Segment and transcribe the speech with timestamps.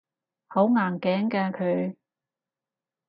[0.47, 1.95] 好硬頸㗎佢